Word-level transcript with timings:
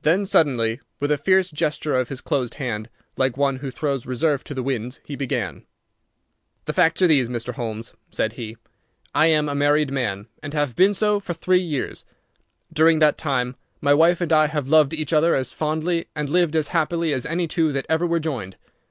Then 0.00 0.24
suddenly, 0.24 0.80
with 0.98 1.10
a 1.12 1.18
fierce 1.18 1.50
gesture 1.50 1.94
of 1.94 2.08
his 2.08 2.22
closed 2.22 2.54
hand, 2.54 2.88
like 3.18 3.36
one 3.36 3.56
who 3.56 3.70
throws 3.70 4.06
reserve 4.06 4.42
to 4.44 4.54
the 4.54 4.62
winds, 4.62 4.98
he 5.04 5.14
began. 5.14 5.66
"The 6.64 6.72
facts 6.72 7.02
are 7.02 7.06
these, 7.06 7.28
Mr. 7.28 7.52
Holmes," 7.52 7.92
said 8.10 8.32
he. 8.32 8.56
"I 9.14 9.26
am 9.26 9.50
a 9.50 9.54
married 9.54 9.90
man, 9.90 10.28
and 10.42 10.54
have 10.54 10.74
been 10.74 10.94
so 10.94 11.20
for 11.20 11.34
three 11.34 11.60
years. 11.60 12.02
During 12.72 12.98
that 13.00 13.18
time 13.18 13.56
my 13.82 13.92
wife 13.92 14.22
and 14.22 14.32
I 14.32 14.46
have 14.46 14.68
loved 14.70 14.94
each 14.94 15.12
other 15.12 15.34
as 15.34 15.52
fondly 15.52 16.06
and 16.16 16.30
lived 16.30 16.56
as 16.56 16.68
happily 16.68 17.12
as 17.12 17.26
any 17.26 17.46
two 17.46 17.72
that 17.72 17.84
ever 17.90 18.06
were 18.06 18.20
joined. 18.20 18.56